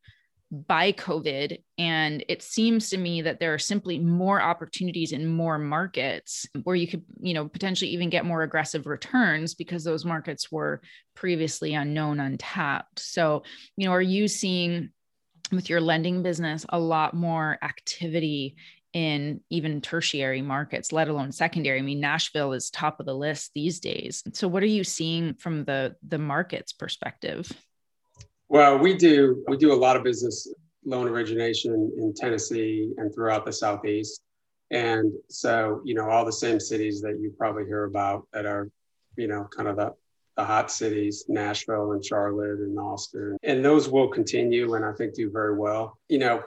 [0.52, 1.58] by COVID.
[1.78, 6.76] And it seems to me that there are simply more opportunities in more markets where
[6.76, 10.82] you could, you know, potentially even get more aggressive returns because those markets were
[11.14, 13.00] previously unknown, untapped.
[13.00, 13.44] So,
[13.76, 14.90] you know, are you seeing
[15.50, 18.56] with your lending business a lot more activity
[18.92, 21.78] in even tertiary markets, let alone secondary.
[21.78, 24.22] I mean, Nashville is top of the list these days.
[24.34, 27.50] So what are you seeing from the the market's perspective?
[28.52, 30.46] Well, we do we do a lot of business
[30.84, 34.20] loan origination in Tennessee and throughout the southeast.
[34.70, 38.68] And so, you know, all the same cities that you probably hear about that are,
[39.16, 39.94] you know, kind of the,
[40.36, 43.38] the hot cities, Nashville and Charlotte and Austin.
[43.42, 45.96] And those will continue and I think do very well.
[46.10, 46.42] You know,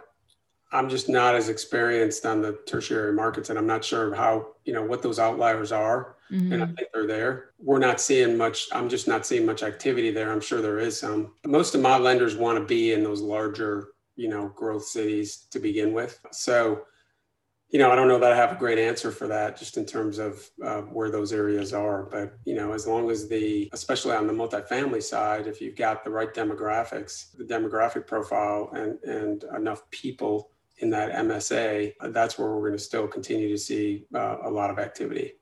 [0.71, 4.73] I'm just not as experienced on the tertiary markets, and I'm not sure how you
[4.73, 6.15] know what those outliers are.
[6.31, 6.53] Mm-hmm.
[6.53, 7.51] And I think they're there.
[7.59, 8.67] We're not seeing much.
[8.71, 10.31] I'm just not seeing much activity there.
[10.31, 11.33] I'm sure there is some.
[11.45, 15.59] Most of my lenders want to be in those larger, you know, growth cities to
[15.59, 16.19] begin with.
[16.31, 16.81] So,
[17.69, 19.85] you know, I don't know that I have a great answer for that, just in
[19.85, 22.03] terms of uh, where those areas are.
[22.03, 26.03] But you know, as long as the, especially on the multifamily side, if you've got
[26.03, 30.49] the right demographics, the demographic profile, and and enough people
[30.79, 34.69] in that MSA, that's where we're going to still continue to see uh, a lot
[34.69, 35.33] of activity.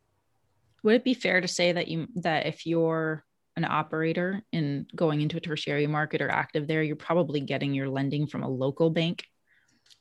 [0.84, 3.24] Would it be fair to say that you that if you're
[3.56, 7.88] an operator in going into a tertiary market or active there, you're probably getting your
[7.88, 9.26] lending from a local bank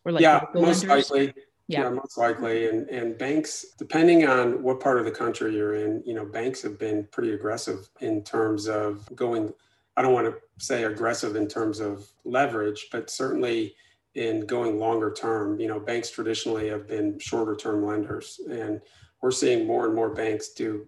[0.05, 1.11] or like yeah, most lenders?
[1.11, 1.35] likely.
[1.69, 1.83] Yeah.
[1.83, 2.69] yeah, most likely.
[2.69, 6.63] And and banks, depending on what part of the country you're in, you know, banks
[6.63, 9.53] have been pretty aggressive in terms of going.
[9.97, 13.75] I don't want to say aggressive in terms of leverage, but certainly
[14.15, 15.61] in going longer term.
[15.61, 18.81] You know, banks traditionally have been shorter term lenders, and
[19.23, 20.87] we're seeing more and more banks do,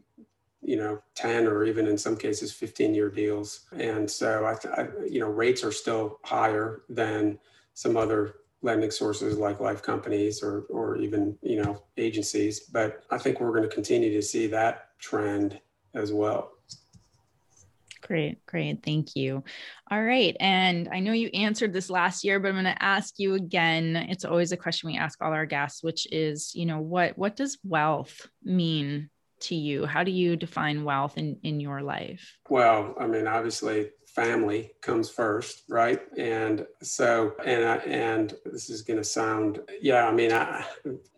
[0.61, 3.67] you know, 10 or even in some cases 15 year deals.
[3.73, 7.39] And so I, I you know, rates are still higher than
[7.75, 13.19] some other lending sources like life companies or or even you know agencies but i
[13.19, 15.61] think we're going to continue to see that trend
[15.95, 16.54] as well
[18.07, 18.83] Great, great.
[18.83, 19.43] Thank you.
[19.91, 20.37] All right.
[20.39, 23.97] And I know you answered this last year, but I'm going to ask you again.
[23.97, 27.35] It's always a question we ask all our guests, which is, you know, what what
[27.35, 29.09] does wealth mean
[29.41, 29.87] to you?
[29.87, 32.37] How do you define wealth in, in your life?
[32.51, 36.01] Well, I mean, obviously family comes first, right?
[36.17, 40.07] And so, and I, and this is going to sound, yeah.
[40.07, 40.65] I mean, I,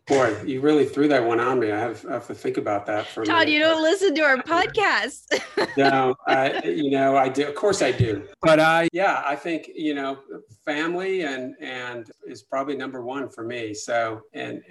[0.06, 1.72] boy, you really threw that one on me.
[1.72, 3.24] I have, I have to think about that for.
[3.24, 5.38] Todd, you don't listen to our podcast.
[5.76, 7.46] no, I, you know, I do.
[7.46, 8.26] Of course, I do.
[8.40, 10.18] But I, yeah, I think you know,
[10.64, 13.74] family and and is probably number one for me.
[13.74, 14.62] So, and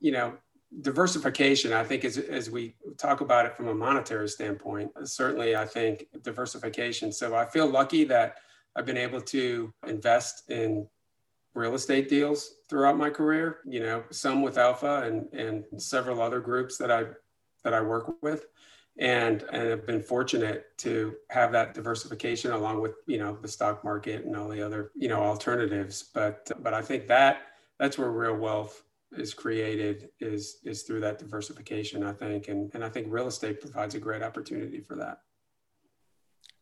[0.00, 0.34] you know,
[0.80, 5.64] diversification, I think, as, as we talk about it from a monetary standpoint, certainly I
[5.64, 7.12] think diversification.
[7.12, 8.36] So I feel lucky that
[8.76, 10.86] I've been able to invest in
[11.54, 16.40] real estate deals throughout my career, you know, some with Alpha and, and several other
[16.40, 17.06] groups that I
[17.64, 18.46] that I work with.
[19.00, 23.84] And, and have been fortunate to have that diversification along with you know the stock
[23.84, 27.42] market and all the other you know alternatives but but i think that
[27.78, 28.82] that's where real wealth
[29.12, 32.48] is created is is through that diversification i think.
[32.48, 35.20] And and i think real estate provides a great opportunity for that.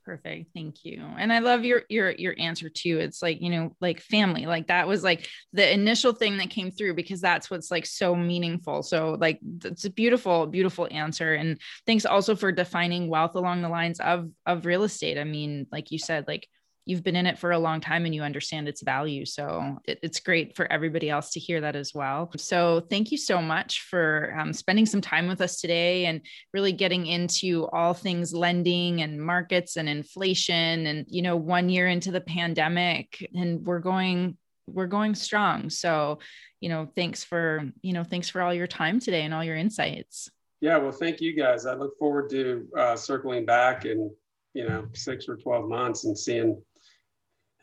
[0.05, 0.51] Perfect.
[0.55, 1.03] Thank you.
[1.19, 2.99] And i love your your your answer too.
[3.01, 6.71] It's like you know like family like that was like the initial thing that came
[6.71, 8.85] through because that's what's like so meaningful.
[8.85, 11.35] So like it's a beautiful beautiful answer.
[11.35, 15.19] And thanks also for defining wealth along the lines of of real estate.
[15.19, 16.49] I mean like you said like
[16.87, 19.27] you've been in it for a long time and you understand its value.
[19.27, 22.31] So it, it's great for everybody else to hear that as well.
[22.37, 26.21] So thank you so much for um, spending some time with us today and
[26.55, 30.87] really getting into all things lending and markets and inflation.
[30.87, 36.19] And, you know, one year into the pandemic and we're going we're going strong so
[36.61, 39.55] you know thanks for you know thanks for all your time today and all your
[39.55, 40.29] insights
[40.61, 44.11] yeah well thank you guys i look forward to uh, circling back in
[44.55, 46.61] you know six or 12 months and seeing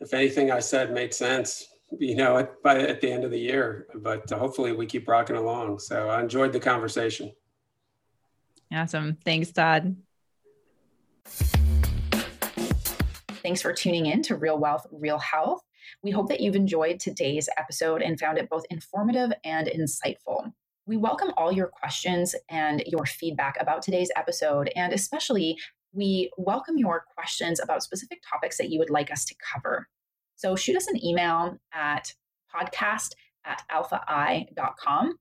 [0.00, 1.66] if anything I said made sense,
[1.98, 3.86] you know, at, by at the end of the year.
[3.94, 5.78] But hopefully we keep rocking along.
[5.78, 7.32] So I enjoyed the conversation.
[8.72, 9.16] Awesome.
[9.24, 9.96] Thanks, Todd.
[13.44, 15.62] Thanks for tuning in to Real Wealth, Real Health.
[16.02, 20.52] We hope that you've enjoyed today's episode and found it both informative and insightful.
[20.86, 25.58] We welcome all your questions and your feedback about today's episode, and especially
[25.94, 29.88] we welcome your questions about specific topics that you would like us to cover.
[30.36, 32.12] So shoot us an email at
[32.54, 33.12] podcast
[33.44, 35.16] at alphai.com.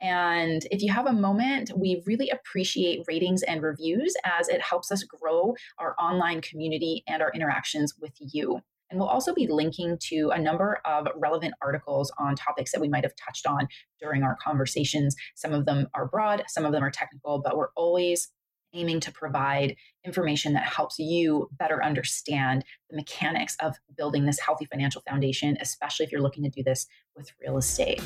[0.00, 4.92] And if you have a moment, we really appreciate ratings and reviews as it helps
[4.92, 8.60] us grow our online community and our interactions with you.
[8.90, 12.88] And we'll also be linking to a number of relevant articles on topics that we
[12.88, 13.68] might have touched on
[14.00, 15.14] during our conversations.
[15.34, 18.28] Some of them are broad, some of them are technical, but we're always
[18.74, 24.64] aiming to provide information that helps you better understand the mechanics of building this healthy
[24.66, 28.02] financial foundation, especially if you're looking to do this with real estate.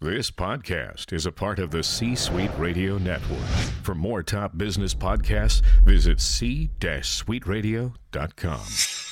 [0.00, 3.48] This podcast is a part of the C Suite Radio Network.
[3.82, 9.07] For more top business podcasts, visit c-suiteradio.com.